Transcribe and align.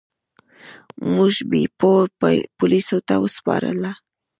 موږ 1.13 1.33
بیپو 1.49 1.91
پولیسو 2.57 2.97
ته 3.07 3.13
وسپاره. 3.23 3.71